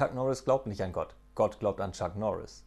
Chuck 0.00 0.14
Norris 0.14 0.46
glaubt 0.46 0.66
nicht 0.66 0.80
an 0.80 0.94
Gott. 0.94 1.14
Gott 1.34 1.58
glaubt 1.58 1.78
an 1.78 1.92
Chuck 1.92 2.16
Norris. 2.16 2.64